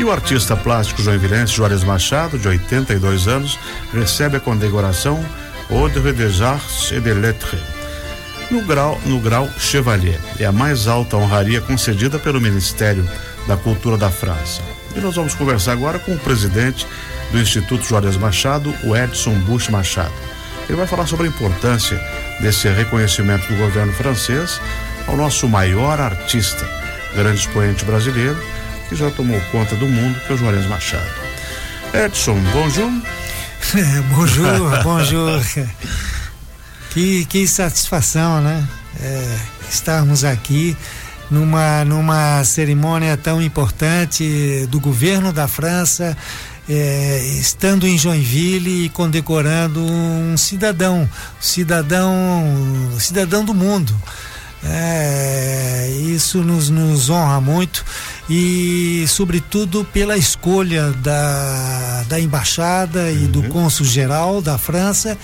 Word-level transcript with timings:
E 0.00 0.04
o 0.04 0.10
artista 0.10 0.56
plástico 0.56 1.02
joinvilense 1.02 1.52
Juarez 1.52 1.84
Machado, 1.84 2.38
de 2.38 2.48
82 2.48 3.28
anos, 3.28 3.58
recebe 3.92 4.38
a 4.38 4.40
condecoração 4.40 5.22
Ordre 5.68 6.14
des 6.14 6.40
Arts 6.40 6.90
et 6.90 7.02
des 7.02 7.14
Lettres 7.14 7.60
no 8.50 8.62
grau, 8.62 8.98
no 9.04 9.20
grau 9.20 9.46
Chevalier. 9.58 10.18
É 10.38 10.46
a 10.46 10.52
mais 10.52 10.88
alta 10.88 11.18
honraria 11.18 11.60
concedida 11.60 12.18
pelo 12.18 12.40
Ministério 12.40 13.06
da 13.46 13.58
Cultura 13.58 13.98
da 13.98 14.10
França. 14.10 14.62
E 14.96 15.00
nós 15.00 15.16
vamos 15.16 15.34
conversar 15.34 15.72
agora 15.72 15.98
com 15.98 16.14
o 16.14 16.18
presidente 16.18 16.86
do 17.30 17.38
Instituto 17.38 17.84
Juarez 17.84 18.16
Machado, 18.16 18.74
o 18.82 18.96
Edson 18.96 19.34
Bush 19.40 19.68
Machado. 19.68 20.14
Ele 20.66 20.78
vai 20.78 20.86
falar 20.86 21.06
sobre 21.06 21.26
a 21.26 21.28
importância 21.28 22.00
desse 22.40 22.70
reconhecimento 22.70 23.46
do 23.48 23.58
governo 23.58 23.92
francês 23.92 24.62
ao 25.06 25.14
nosso 25.14 25.46
maior 25.46 26.00
artista, 26.00 26.66
grande 27.14 27.40
expoente 27.40 27.84
brasileiro, 27.84 28.42
que 28.90 28.96
já 28.96 29.08
tomou 29.12 29.40
conta 29.52 29.76
do 29.76 29.86
mundo, 29.86 30.18
que 30.26 30.32
é 30.32 30.34
o 30.34 30.36
Juarez 30.36 30.66
Machado. 30.66 31.08
Edson, 31.94 32.36
bonjour. 32.52 32.90
bonjour, 34.10 34.82
bonjour. 34.82 35.40
Que, 36.90 37.24
que 37.26 37.46
satisfação, 37.46 38.40
né? 38.40 38.68
É, 39.00 39.38
estarmos 39.70 40.24
aqui 40.24 40.76
numa, 41.30 41.84
numa 41.84 42.42
cerimônia 42.42 43.16
tão 43.16 43.40
importante 43.40 44.66
do 44.68 44.80
governo 44.80 45.32
da 45.32 45.46
França, 45.46 46.16
é, 46.68 47.24
estando 47.38 47.86
em 47.86 47.96
Joinville 47.96 48.86
e 48.86 48.88
condecorando 48.88 49.80
um 49.80 50.36
cidadão, 50.36 51.08
cidadão, 51.40 52.10
cidadão 52.98 53.44
do 53.44 53.54
mundo. 53.54 53.94
É, 54.62 55.88
isso 56.00 56.42
nos, 56.42 56.68
nos 56.68 57.08
honra 57.08 57.40
muito 57.40 57.84
e, 58.28 59.04
sobretudo, 59.08 59.84
pela 59.86 60.16
escolha 60.16 60.90
da, 60.92 62.04
da 62.08 62.20
embaixada 62.20 63.00
uhum. 63.00 63.08
e 63.08 63.26
do 63.26 63.40
uhum. 63.40 63.48
cônsul 63.48 63.86
geral 63.86 64.42
da 64.42 64.58
França 64.58 65.16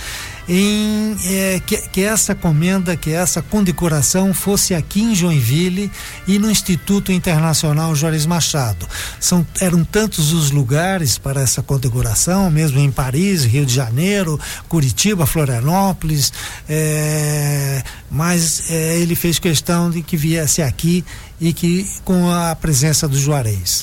em 0.49 1.17
é, 1.25 1.61
que, 1.65 1.77
que, 1.89 2.03
essa 2.03 2.35
comenda, 2.35 2.97
que 2.97 3.11
essa 3.11 3.43
condecoração 3.43 4.33
fosse 4.33 4.75
aqui 4.75 5.03
em 5.03 5.15
Joinville 5.15 5.91
e 6.27 6.39
no 6.39 6.51
Instituto 6.51 7.11
Internacional 7.11 7.95
Juarez 7.95 8.27
Machado. 8.27 8.87
São, 9.19 9.47
eram 9.61 9.85
tantos 9.85 10.33
os 10.33 10.51
lugares 10.51 11.19
para 11.19 11.41
essa 11.41 11.63
condecoração, 11.63 12.51
mesmo 12.51 12.79
em 12.79 12.91
Paris, 12.91 13.45
Rio 13.45 13.67
de 13.67 13.75
Janeiro, 13.75 14.39
Curitiba, 14.69 15.27
Florianópolis, 15.27 16.33
é, 16.69 17.83
mas 18.11 18.71
é, 18.71 18.99
ele 18.99 19.17
fez 19.17 19.39
questão 19.39 19.91
de 19.91 20.03
que 20.03 20.17
viesse 20.17 20.63
aqui 20.63 21.05
e 21.41 21.53
que 21.53 21.89
com 22.05 22.31
a 22.31 22.55
presença 22.55 23.09
do 23.09 23.19
Juarez. 23.19 23.83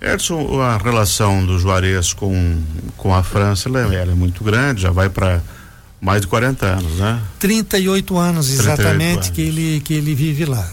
Edson, 0.00 0.60
a 0.60 0.76
relação 0.76 1.46
do 1.46 1.58
Juarez 1.58 2.12
com, 2.12 2.62
com 2.96 3.14
a 3.14 3.22
França 3.22 3.70
ela, 3.70 3.80
ela 3.94 4.12
é 4.12 4.14
muito 4.14 4.44
grande, 4.44 4.82
já 4.82 4.90
vai 4.90 5.08
para 5.08 5.40
mais 6.04 6.20
de 6.20 6.26
40 6.26 6.66
anos, 6.66 6.98
né? 6.98 7.18
38 7.38 8.18
anos 8.18 8.50
exatamente 8.50 8.92
38 8.92 9.14
anos. 9.14 9.28
que 9.30 9.40
ele 9.40 9.80
que 9.80 9.94
ele 9.94 10.14
vive 10.14 10.44
lá. 10.44 10.70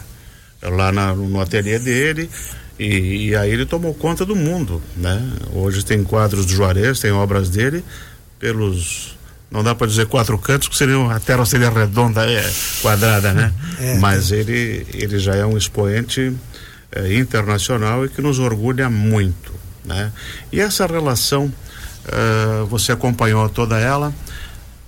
Lá 0.62 0.92
na, 0.92 1.16
no 1.16 1.40
ateliê 1.40 1.80
dele 1.80 2.30
e, 2.78 3.30
e, 3.30 3.36
aí 3.36 3.50
ele 3.50 3.66
tomou 3.66 3.94
conta 3.94 4.26
do 4.26 4.36
mundo, 4.36 4.82
né? 4.98 5.24
Hoje 5.54 5.86
tem 5.86 6.04
quadros 6.04 6.46
do 6.46 6.52
Juarez, 6.52 7.00
tem 7.00 7.12
obras 7.12 7.50
dele 7.50 7.82
pelos 8.40 9.16
não 9.50 9.64
dá 9.64 9.74
para 9.74 9.88
dizer 9.88 10.06
quatro 10.06 10.38
cantos, 10.38 10.68
porque 10.68 10.78
seria, 10.78 11.12
a 11.12 11.20
Terra 11.20 11.46
seria 11.46 11.70
redonda, 11.70 12.26
é, 12.30 12.52
quadrada, 12.82 13.34
né? 13.34 13.54
É, 13.80 13.98
Mas 14.00 14.32
é. 14.32 14.36
ele 14.36 14.86
ele 14.94 15.18
já 15.18 15.34
é 15.34 15.46
um 15.46 15.58
expoente 15.58 16.36
é, 16.92 17.14
internacional 17.16 18.06
e 18.06 18.10
que 18.10 18.22
nos 18.22 18.38
orgulha 18.38 18.90
muito, 18.90 19.54
né? 19.86 20.12
E 20.52 20.60
essa 20.60 20.86
relação 20.86 21.46
uh, 21.46 22.66
você 22.66 22.92
acompanhou 22.92 23.48
toda 23.48 23.80
ela 23.80 24.14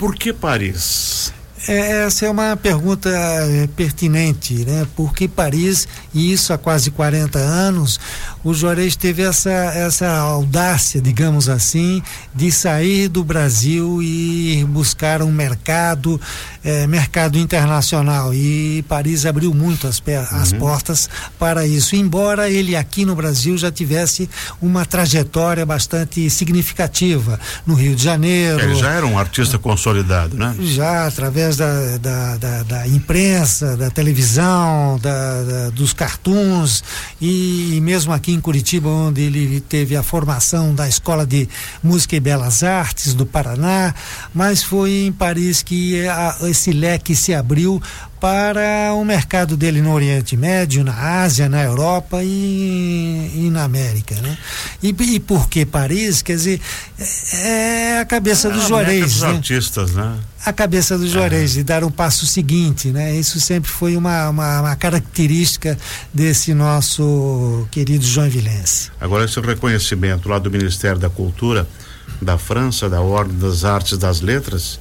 por 0.04 0.16
que 0.16 0.34
Paris? 0.34 1.34
É, 1.66 2.04
essa 2.04 2.26
é 2.26 2.30
uma 2.30 2.58
pergunta 2.58 3.10
é, 3.10 3.68
pertinente, 3.68 4.66
né? 4.66 4.86
Por 4.98 5.14
que 5.14 5.30
Paris, 5.30 5.88
e 6.14 6.32
isso 6.32 6.54
há 6.54 6.58
quase 6.58 6.92
40 6.92 7.40
anos, 7.40 8.00
o 8.44 8.54
Juarez 8.54 8.96
teve 8.96 9.24
essa, 9.24 9.50
essa 9.50 10.10
audácia, 10.18 11.02
digamos 11.02 11.50
assim, 11.50 12.04
de 12.36 12.52
sair 12.52 13.08
do 13.08 13.24
Brasil 13.24 14.02
e 14.02 14.66
buscar 14.70 15.22
um 15.22 15.32
mercado, 15.32 16.20
é, 16.64 16.86
mercado 16.88 17.38
internacional. 17.38 18.34
E 18.34 18.84
Paris 18.88 19.26
abriu 19.26 19.54
muito 19.54 19.88
as, 19.88 20.02
as 20.32 20.52
uhum. 20.52 20.60
portas 20.60 21.10
para 21.40 21.66
isso. 21.66 21.96
Embora 21.96 22.50
ele 22.50 22.76
aqui 22.76 23.06
no 23.06 23.16
Brasil 23.16 23.58
já 23.58 23.72
tivesse 23.72 24.30
uma 24.62 24.86
trajetória 24.86 25.66
bastante 25.66 26.30
significativa 26.30 27.40
no 27.66 27.74
Rio 27.74 27.96
de 27.96 28.04
Janeiro. 28.04 28.62
Ele 28.62 28.76
já 28.76 28.92
era 28.92 29.06
um 29.06 29.18
artista 29.18 29.58
consolidado, 29.58 30.36
né? 30.38 30.56
Já, 30.60 31.08
através 31.08 31.58
da, 31.58 31.98
da, 31.98 32.38
da, 32.38 32.64
da 32.64 32.88
imprensa, 32.88 33.78
da 33.78 33.90
televisão, 33.90 35.00
da, 35.02 35.44
da, 35.44 35.70
dos 35.70 35.94
cartoons 36.04 36.84
e, 37.22 37.80
mesmo 37.82 38.12
aqui 38.12 38.34
em 38.34 38.42
Curitiba, 38.42 38.90
onde 38.90 39.22
ele 39.22 39.62
teve 39.62 39.96
a 39.96 40.04
formação 40.04 40.76
da 40.76 40.86
Escola 40.86 41.26
de 41.26 41.48
Música 41.82 42.18
e 42.18 42.20
Belas 42.20 42.62
Artes 42.62 43.14
do 43.14 43.26
Paraná, 43.26 43.96
mas 44.34 44.62
foi 44.62 45.06
em 45.06 45.14
Paris 45.14 45.64
que 45.64 46.06
a, 46.06 46.36
esse 46.42 46.74
leque 46.74 47.16
se 47.16 47.34
abriu 47.34 47.82
para 48.24 48.94
o 48.94 49.04
mercado 49.04 49.58
dele 49.58 49.82
no 49.82 49.92
Oriente 49.92 50.38
Médio, 50.38 50.82
na 50.82 51.24
Ásia, 51.24 51.50
na 51.50 51.62
Europa 51.62 52.24
e, 52.24 53.30
e 53.36 53.50
na 53.52 53.66
América, 53.66 54.16
né? 54.22 54.38
E, 54.82 54.96
e, 54.98 55.20
por 55.20 55.50
que 55.50 55.66
Paris? 55.66 56.22
Quer 56.22 56.38
dizer, 56.38 56.62
é, 57.34 57.96
é 57.96 58.00
a 58.00 58.06
cabeça 58.06 58.48
é 58.48 58.52
do 58.52 58.62
Juarez, 58.62 59.16
dos 59.16 59.22
né? 59.24 59.28
artistas, 59.28 59.92
né? 59.92 60.18
A 60.46 60.54
cabeça 60.54 60.98
do 60.98 61.06
Juarez 61.06 61.52
é. 61.52 61.56
de 61.56 61.64
dar 61.64 61.84
um 61.84 61.92
passo 61.92 62.26
seguinte, 62.26 62.92
né? 62.92 63.14
Isso 63.14 63.42
sempre 63.42 63.70
foi 63.70 63.98
uma, 63.98 64.30
uma, 64.30 64.62
uma 64.62 64.76
característica 64.78 65.78
desse 66.14 66.54
nosso 66.54 67.68
querido 67.72 68.06
Joinvilense. 68.06 68.90
Agora 69.02 69.26
esse 69.26 69.38
reconhecimento 69.42 70.30
lá 70.30 70.40
do 70.40 70.50
Ministério 70.50 70.98
da 70.98 71.10
Cultura 71.10 71.68
da 72.22 72.38
França, 72.38 72.90
da 72.90 73.02
Ordem 73.02 73.38
das 73.38 73.66
Artes 73.66 73.98
das 73.98 74.22
Letras, 74.22 74.80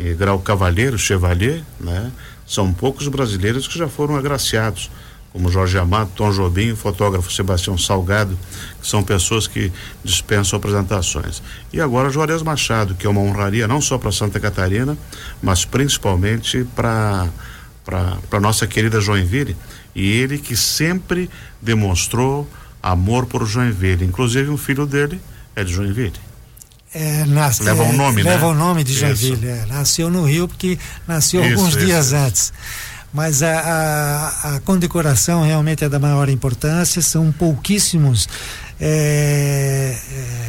e 0.00 0.14
grau 0.14 0.38
cavaleiro, 0.38 0.98
chevalier, 0.98 1.62
né? 1.78 2.10
São 2.46 2.72
poucos 2.72 3.06
brasileiros 3.06 3.68
que 3.68 3.78
já 3.78 3.86
foram 3.86 4.16
agraciados, 4.16 4.90
como 5.30 5.50
Jorge 5.50 5.78
Amado, 5.78 6.10
Tom 6.16 6.32
Jobim, 6.32 6.72
o 6.72 6.76
fotógrafo 6.76 7.30
Sebastião 7.30 7.78
Salgado, 7.78 8.36
que 8.80 8.88
são 8.88 9.02
pessoas 9.02 9.46
que 9.46 9.70
dispensam 10.02 10.56
apresentações. 10.56 11.42
E 11.72 11.80
agora 11.80 12.10
Juarez 12.10 12.42
Machado, 12.42 12.94
que 12.94 13.06
é 13.06 13.10
uma 13.10 13.20
honraria 13.20 13.68
não 13.68 13.80
só 13.80 13.98
para 13.98 14.10
Santa 14.10 14.40
Catarina, 14.40 14.96
mas 15.42 15.64
principalmente 15.64 16.64
para 16.74 17.28
para 17.84 18.38
nossa 18.38 18.68
querida 18.68 19.00
Joinville, 19.00 19.56
e 19.96 20.12
ele 20.12 20.38
que 20.38 20.54
sempre 20.54 21.28
demonstrou 21.60 22.48
amor 22.80 23.26
por 23.26 23.44
Joinville, 23.44 24.04
inclusive 24.04 24.48
um 24.48 24.56
filho 24.56 24.86
dele 24.86 25.20
é 25.56 25.64
de 25.64 25.72
Joinville. 25.72 26.29
É, 26.92 27.24
leva 27.60 27.82
o 27.84 27.86
é, 27.86 27.92
nome, 27.92 28.22
leva 28.22 28.28
né? 28.30 28.34
Leva 28.34 28.46
o 28.48 28.54
nome 28.54 28.82
de 28.82 28.92
Joinville. 28.92 29.48
É, 29.48 29.64
nasceu 29.66 30.10
no 30.10 30.24
Rio 30.24 30.48
porque 30.48 30.78
nasceu 31.06 31.40
isso, 31.40 31.52
alguns 31.52 31.76
isso, 31.76 31.86
dias 31.86 32.12
antes. 32.12 32.52
Mas 33.12 33.42
a, 33.42 33.60
a, 33.60 34.56
a, 34.56 34.60
condecoração 34.60 35.42
realmente 35.42 35.84
é 35.84 35.88
da 35.88 35.98
maior 35.98 36.28
importância, 36.28 37.02
são 37.02 37.32
pouquíssimos 37.32 38.28
é, 38.80 39.94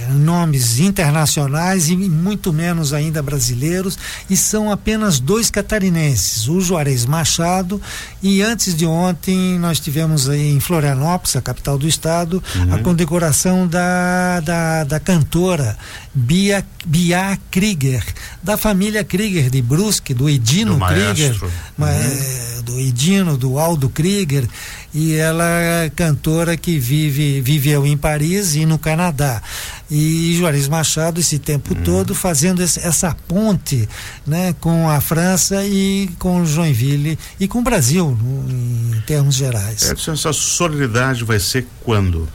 é, 0.09 0.13
nomes 0.13 0.79
internacionais 0.79 1.89
e 1.89 1.95
muito 1.95 2.53
menos 2.53 2.93
ainda 2.93 3.21
brasileiros, 3.21 3.97
e 4.29 4.37
são 4.37 4.71
apenas 4.71 5.19
dois 5.19 5.51
catarinenses, 5.51 6.47
o 6.47 6.61
Juarez 6.61 7.05
Machado, 7.05 7.81
e 8.23 8.41
antes 8.41 8.75
de 8.75 8.85
ontem 8.85 9.59
nós 9.59 9.79
tivemos 9.79 10.29
aí 10.29 10.49
em 10.49 10.59
Florianópolis, 10.59 11.35
a 11.35 11.41
capital 11.41 11.77
do 11.77 11.87
estado, 11.87 12.41
uhum. 12.55 12.73
a 12.73 12.79
condecoração 12.79 13.67
da, 13.67 14.39
da, 14.39 14.83
da 14.85 14.99
cantora 14.99 15.77
Bia, 16.13 16.65
Bia 16.85 17.37
Krieger, 17.49 18.03
da 18.41 18.57
família 18.57 19.03
Krieger 19.03 19.49
de 19.49 19.61
Brusque, 19.61 20.13
do 20.13 20.29
Edino 20.29 20.77
do 20.77 20.85
Krieger, 20.85 21.37
uhum. 21.43 21.85
é, 21.87 22.50
do 22.71 22.79
Edino, 22.79 23.37
do 23.37 23.59
Aldo 23.59 23.89
Krieger, 23.89 24.47
e 24.93 25.15
ela 25.15 25.45
é 25.45 25.89
cantora 25.89 26.55
que 26.55 26.79
vive, 26.79 27.41
viveu 27.41 27.85
em 27.85 27.97
Paris 27.97 28.55
e 28.55 28.65
no 28.65 28.77
Canadá. 28.77 29.41
E 29.89 30.35
Juarez 30.37 30.67
Machado 30.67 31.19
esse 31.19 31.37
tempo 31.37 31.73
uhum. 31.73 31.83
todo 31.83 32.15
fazendo 32.15 32.63
esse, 32.63 32.79
essa 32.79 33.15
ponte 33.27 33.87
né, 34.25 34.55
com 34.59 34.89
a 34.89 35.01
França 35.01 35.65
e 35.65 36.09
com 36.17 36.45
Joinville 36.45 37.19
e 37.39 37.47
com 37.47 37.59
o 37.59 37.63
Brasil, 37.63 38.17
no, 38.21 38.95
em 38.95 39.01
termos 39.01 39.35
gerais. 39.35 39.83
É, 39.83 40.11
essa 40.11 40.33
solenidade 40.33 41.23
vai 41.23 41.39
ser 41.39 41.67
quando? 41.83 42.27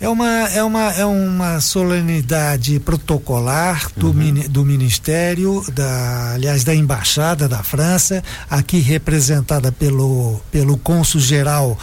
É 0.00 0.08
uma, 0.08 0.26
é 0.48 0.64
uma, 0.64 0.92
é 0.92 1.04
uma 1.04 1.60
solenidade 1.60 2.80
protocolar 2.80 3.90
do, 3.94 4.06
uhum. 4.06 4.34
do 4.48 4.64
Ministério, 4.64 5.62
da, 5.74 6.32
aliás, 6.32 6.64
da 6.64 6.74
Embaixada 6.74 7.46
da 7.46 7.62
França, 7.62 8.24
aqui 8.48 8.78
representada 8.78 9.70
pelo, 9.70 10.40
pelo 10.50 10.78
cônsul 10.78 11.20
geral 11.20 11.78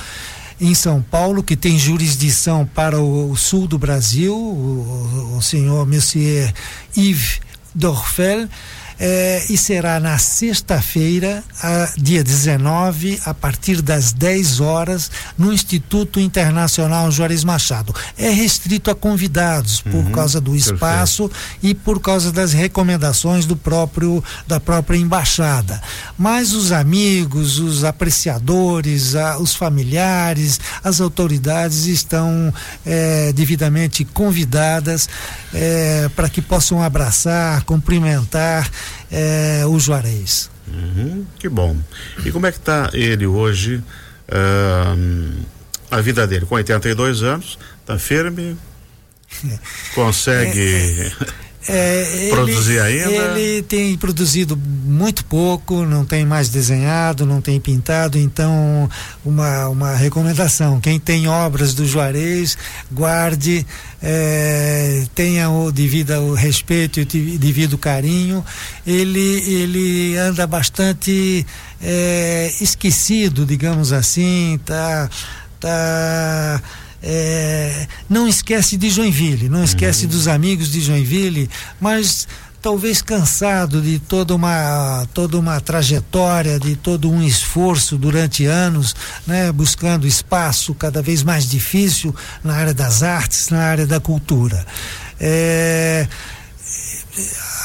em 0.59 0.73
São 0.73 0.99
Paulo, 0.99 1.43
que 1.43 1.55
tem 1.55 1.77
jurisdição 1.77 2.65
para 2.65 2.99
o, 2.99 3.29
o 3.29 3.37
sul 3.37 3.67
do 3.67 3.77
Brasil, 3.77 4.35
o, 4.35 5.35
o 5.37 5.41
senhor 5.43 5.85
Monsieur 5.85 6.51
Yves 6.97 7.39
Dorfel, 7.75 8.49
é, 8.99 9.45
e 9.49 9.57
será 9.57 9.99
na 9.99 10.17
sexta-feira, 10.17 11.43
dia 11.97 12.23
19, 12.23 13.19
a 13.25 13.33
partir 13.33 13.81
das 13.81 14.11
10 14.11 14.59
horas, 14.59 15.11
no 15.37 15.53
Instituto 15.53 16.19
Internacional 16.19 17.11
Juarez 17.11 17.43
Machado. 17.43 17.93
É 18.17 18.29
restrito 18.29 18.89
a 18.89 18.95
convidados 18.95 19.81
por 19.81 19.95
uhum, 19.95 20.11
causa 20.11 20.41
do 20.41 20.55
espaço 20.55 21.29
perfeito. 21.29 21.57
e 21.63 21.73
por 21.73 21.99
causa 22.01 22.31
das 22.31 22.53
recomendações 22.53 23.45
do 23.45 23.55
próprio 23.55 24.23
da 24.47 24.59
própria 24.59 24.97
embaixada. 24.97 25.81
Mas 26.17 26.53
os 26.53 26.71
amigos, 26.71 27.59
os 27.59 27.83
apreciadores, 27.83 29.15
a, 29.15 29.37
os 29.37 29.55
familiares, 29.55 30.59
as 30.83 30.99
autoridades 30.99 31.85
estão 31.85 32.53
é, 32.85 33.31
devidamente 33.33 34.03
convidadas 34.05 35.07
é, 35.53 36.09
para 36.15 36.29
que 36.29 36.41
possam 36.41 36.81
abraçar, 36.81 37.63
cumprimentar 37.63 38.69
é, 39.11 39.63
o 39.65 39.79
Juarez. 39.79 40.49
Uhum, 40.67 41.25
que 41.39 41.47
bom. 41.47 41.77
E 42.25 42.31
como 42.31 42.45
é 42.45 42.51
que 42.51 42.57
está 42.57 42.89
ele 42.93 43.25
hoje? 43.25 43.83
Uh, 44.27 45.45
a 45.89 46.01
vida 46.01 46.27
dele, 46.27 46.45
com 46.45 46.55
82 46.55 47.23
anos, 47.23 47.57
está 47.81 47.97
firme? 47.97 48.57
Consegue. 49.95 50.59
É, 50.59 51.07
é 51.07 51.11
é, 51.69 52.29
Produzir 52.29 52.77
ele, 52.85 53.03
ainda? 53.03 53.39
Ele 53.39 53.61
tem 53.61 53.97
produzido 53.97 54.55
muito 54.57 55.25
pouco, 55.25 55.85
não 55.85 56.05
tem 56.05 56.25
mais 56.25 56.47
desenhado, 56.49 57.25
não 57.25 57.41
tem 57.41 57.59
pintado, 57.59 58.17
então 58.17 58.89
uma, 59.25 59.67
uma 59.67 59.93
recomendação, 59.93 60.79
quem 60.79 60.97
tem 60.97 61.27
obras 61.27 61.73
do 61.73 61.85
Juarez, 61.85 62.57
guarde, 62.89 63.65
é, 64.01 65.03
tenha 65.13 65.49
o 65.49 65.71
devido 65.71 66.11
o 66.13 66.33
respeito 66.33 67.01
e 67.01 67.05
devido 67.37 67.77
carinho, 67.77 68.45
ele, 68.85 69.19
ele 69.19 70.17
anda 70.17 70.47
bastante 70.47 71.45
é, 71.81 72.49
esquecido, 72.61 73.45
digamos 73.45 73.91
assim, 73.91 74.57
tá, 74.65 75.09
tá 75.59 76.61
é, 77.01 77.87
não 78.09 78.27
esquece 78.27 78.77
de 78.77 78.89
Joinville, 78.89 79.49
não 79.49 79.63
esquece 79.63 80.05
uhum. 80.05 80.11
dos 80.11 80.27
amigos 80.27 80.71
de 80.71 80.81
Joinville, 80.81 81.49
mas 81.79 82.27
talvez 82.61 83.01
cansado 83.01 83.81
de 83.81 83.99
toda 83.99 84.35
uma 84.35 85.07
toda 85.13 85.37
uma 85.37 85.61
trajetória, 85.61 86.59
de 86.59 86.75
todo 86.75 87.09
um 87.09 87.21
esforço 87.21 87.97
durante 87.97 88.45
anos, 88.45 88.95
né, 89.25 89.51
buscando 89.51 90.07
espaço 90.07 90.73
cada 90.73 91.01
vez 91.01 91.23
mais 91.23 91.47
difícil 91.47 92.13
na 92.43 92.55
área 92.55 92.73
das 92.73 93.03
artes, 93.03 93.49
na 93.49 93.63
área 93.63 93.85
da 93.85 93.99
cultura. 93.99 94.65
É, 95.19 96.07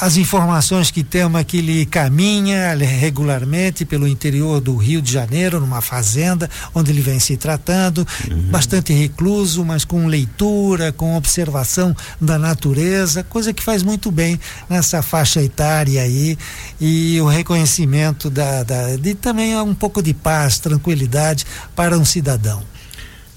as 0.03 0.17
informações 0.17 0.91
que 0.91 1.01
temos 1.01 1.39
é 1.39 1.45
que 1.45 1.59
ele 1.59 1.85
caminha 1.85 2.75
regularmente 2.75 3.85
pelo 3.85 4.05
interior 4.05 4.59
do 4.59 4.75
Rio 4.75 5.01
de 5.01 5.09
Janeiro, 5.09 5.61
numa 5.61 5.79
fazenda, 5.79 6.49
onde 6.75 6.91
ele 6.91 6.99
vem 6.99 7.21
se 7.21 7.37
tratando, 7.37 8.05
uhum. 8.29 8.49
bastante 8.51 8.91
recluso, 8.91 9.63
mas 9.63 9.85
com 9.85 10.05
leitura, 10.05 10.91
com 10.91 11.15
observação 11.15 11.95
da 12.19 12.37
natureza, 12.37 13.23
coisa 13.23 13.53
que 13.53 13.63
faz 13.63 13.81
muito 13.81 14.11
bem 14.11 14.37
nessa 14.69 15.01
faixa 15.01 15.41
etária 15.41 16.01
aí, 16.01 16.37
e 16.81 17.21
o 17.21 17.27
reconhecimento 17.27 18.29
da, 18.29 18.61
da 18.61 18.97
de 18.97 19.15
também 19.15 19.57
um 19.57 19.73
pouco 19.73 20.03
de 20.03 20.13
paz, 20.13 20.59
tranquilidade 20.59 21.45
para 21.73 21.97
um 21.97 22.03
cidadão. 22.03 22.72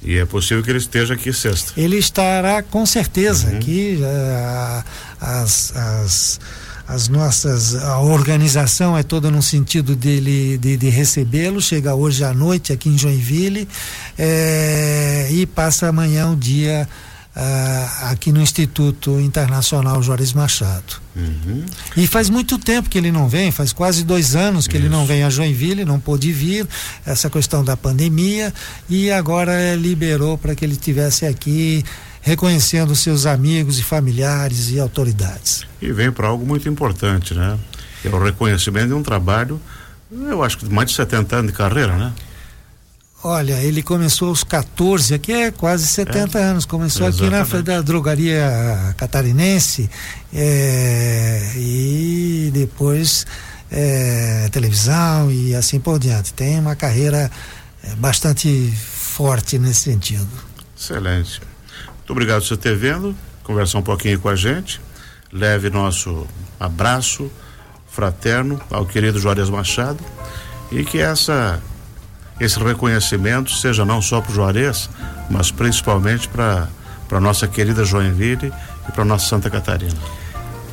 E 0.06 0.19
é 0.19 0.25
possível 0.25 0.62
que 0.62 0.70
ele 0.70 0.79
esteja 0.79 1.14
aqui 1.14 1.32
sexta. 1.32 1.73
Ele 1.76 1.97
estará 1.97 2.62
com 2.62 2.87
certeza 2.87 3.49
uhum. 3.49 3.56
aqui. 3.56 3.99
Uh, 4.00 4.85
as, 5.20 5.76
as, 5.76 6.41
as 6.87 7.08
nossas. 7.08 7.75
A 7.75 8.00
organização 8.00 8.97
é 8.97 9.03
toda 9.03 9.31
no 9.31 9.43
sentido 9.43 9.97
dele 9.97 10.56
de, 10.58 10.76
de 10.76 10.88
recebê-lo. 10.88 11.61
Chega 11.61 11.94
hoje 11.94 12.23
à 12.23 12.32
noite 12.32 12.73
aqui 12.73 12.88
em 12.88 12.97
Joinville 12.97 13.69
é, 14.17 15.29
e 15.31 15.44
passa 15.44 15.88
amanhã 15.88 16.31
o 16.31 16.37
dia 16.37 16.88
uh, 17.37 18.11
aqui 18.11 18.33
no 18.33 18.41
Instituto 18.41 19.21
Internacional 19.21 20.03
Juarez 20.03 20.33
Machado. 20.33 21.00
Uhum. 21.15 21.65
E 21.97 22.06
faz 22.06 22.31
muito 22.31 22.59
tempo 22.59 22.88
que 22.88 22.97
ele 22.97 23.12
não 23.12 23.29
vem, 23.29 23.53
faz 23.53 23.73
quase 23.73 24.05
dois 24.05 24.35
anos 24.35 24.67
que 24.67 24.77
Isso. 24.77 24.87
ele 24.87 24.88
não 24.88 25.06
vem 25.06 25.23
a 25.23 25.31
Joinville, 25.31 25.85
não 25.85 26.00
pôde 26.00 26.33
vir, 26.33 26.67
essa 27.05 27.29
questão 27.29 27.62
da 27.62 27.77
pandemia, 27.77 28.53
e 28.88 29.11
agora 29.11 29.75
liberou 29.75 30.38
para 30.38 30.55
que 30.55 30.65
ele 30.65 30.73
estivesse 30.73 31.27
aqui 31.27 31.85
reconhecendo 32.23 32.94
seus 32.97 33.25
amigos 33.25 33.79
e 33.79 33.83
familiares 33.83 34.71
e 34.71 34.81
autoridades. 34.81 35.65
E 35.81 35.93
vem 35.93 36.11
para 36.11 36.27
algo 36.27 36.44
muito 36.44 36.69
importante, 36.69 37.35
né? 37.35 37.56
É 38.05 38.09
o 38.09 38.23
reconhecimento 38.23 38.88
de 38.88 38.94
um 38.94 39.03
trabalho, 39.03 39.61
eu 40.11 40.43
acho 40.43 40.59
que 40.59 40.67
mais 40.67 40.91
de 40.91 40.97
70 40.97 41.37
anos 41.37 41.53
de 41.53 41.56
carreira, 41.56 41.97
né? 41.97 42.12
Olha, 43.28 43.55
ele 43.55 43.82
começou 43.82 44.28
aos 44.28 44.44
14, 44.44 45.12
aqui 45.12 45.32
é 45.32 45.50
quase 45.50 45.84
70 45.84 46.38
é. 46.38 46.43
anos. 46.44 46.64
Começou 46.64 47.08
Exatamente. 47.08 47.43
aqui 47.43 47.55
na 47.56 47.61
da 47.61 47.82
drogaria 47.82 48.94
catarinense 48.96 49.90
é, 50.32 51.55
e 51.56 52.52
depois 52.55 53.26
é, 53.69 54.49
televisão 54.52 55.28
e 55.32 55.56
assim 55.56 55.81
por 55.81 55.99
diante. 55.99 56.32
Tem 56.32 56.61
uma 56.61 56.76
carreira 56.76 57.28
é, 57.82 57.96
bastante 57.96 58.73
forte 58.76 59.58
nesse 59.58 59.81
sentido. 59.81 60.28
Excelente. 60.78 61.40
Muito 61.96 62.12
obrigado 62.12 62.43
por 62.43 62.46
você 62.46 62.56
ter 62.56 62.76
vindo, 62.76 63.12
conversar 63.43 63.78
um 63.78 63.82
pouquinho 63.82 64.20
com 64.20 64.28
a 64.28 64.37
gente. 64.37 64.81
Leve 65.32 65.69
nosso 65.69 66.28
abraço 66.61 67.28
fraterno 67.88 68.61
ao 68.70 68.87
querido 68.87 69.19
Juarez 69.19 69.50
Machado 69.50 69.99
e 70.70 70.84
que 70.84 71.00
essa 71.00 71.61
esse 72.41 72.59
reconhecimento 72.59 73.50
seja 73.53 73.85
não 73.85 74.00
só 74.03 74.21
para 74.21 74.33
o 74.33 74.35
Juarez, 74.35 74.91
mas 75.31 75.50
principalmente 75.50 76.29
para 76.29 76.69
para 77.09 77.21
nossa 77.21 77.47
querida 77.47 77.85
Joinville 77.85 78.53
e 78.88 78.93
para 78.93 79.05
nossa 79.05 79.27
Santa 79.29 79.49
Catarina. 79.49 79.97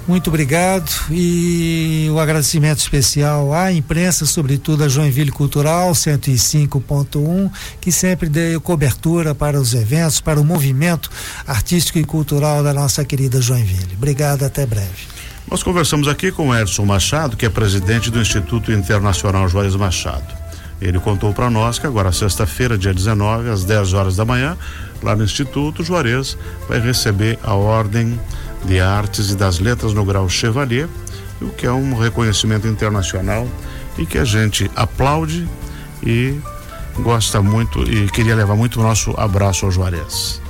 Muito 0.05 0.27
obrigado 0.27 0.91
e 1.09 2.09
o 2.11 2.19
agradecimento 2.19 2.79
especial 2.79 3.53
à 3.53 3.71
imprensa, 3.71 4.25
sobretudo 4.25 4.83
a 4.83 4.89
Joinville 4.89 5.31
Cultural 5.31 5.91
105.1, 5.93 7.49
que 7.79 7.89
sempre 7.89 8.27
deu 8.27 8.59
cobertura 8.59 9.33
para 9.33 9.57
os 9.57 9.73
eventos, 9.73 10.19
para 10.19 10.41
o 10.41 10.43
movimento 10.43 11.09
artístico 11.47 11.99
e 11.99 12.03
cultural 12.03 12.61
da 12.61 12.73
nossa 12.73 13.05
querida 13.05 13.41
Joinville. 13.41 13.93
Obrigado, 13.95 14.43
até 14.43 14.65
breve. 14.65 15.07
Nós 15.49 15.63
conversamos 15.63 16.09
aqui 16.09 16.33
com 16.33 16.53
Edson 16.53 16.83
Machado, 16.83 17.37
que 17.37 17.45
é 17.45 17.49
presidente 17.49 18.11
do 18.11 18.19
Instituto 18.19 18.73
Internacional 18.73 19.47
Juarez 19.47 19.75
Machado. 19.75 20.42
Ele 20.83 20.99
contou 20.99 21.33
para 21.33 21.49
nós 21.49 21.79
que 21.79 21.87
agora, 21.87 22.11
sexta-feira, 22.11 22.77
dia 22.77 22.93
19, 22.93 23.49
às 23.49 23.63
10 23.63 23.93
horas 23.93 24.15
da 24.17 24.25
manhã, 24.25 24.57
lá 25.01 25.15
no 25.15 25.23
Instituto, 25.23 25.81
Juarez 25.81 26.37
vai 26.67 26.79
receber 26.79 27.39
a 27.41 27.53
Ordem 27.53 28.19
de 28.65 28.81
Artes 28.81 29.31
e 29.31 29.35
das 29.35 29.59
Letras 29.59 29.93
no 29.93 30.03
grau 30.03 30.27
Chevalier, 30.27 30.89
o 31.41 31.49
que 31.49 31.65
é 31.65 31.71
um 31.71 31.97
reconhecimento 31.97 32.67
internacional 32.67 33.47
e 33.97 34.05
que 34.05 34.17
a 34.17 34.25
gente 34.25 34.69
aplaude 34.75 35.47
e 36.05 36.37
gosta 36.99 37.41
muito 37.41 37.81
e 37.89 38.09
queria 38.09 38.35
levar 38.35 38.55
muito 38.55 38.81
o 38.81 38.83
nosso 38.83 39.13
abraço 39.17 39.65
ao 39.65 39.71
Juarez. 39.71 40.42